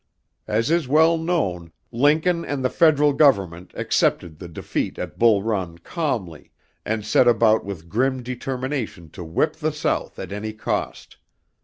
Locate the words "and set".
6.83-7.27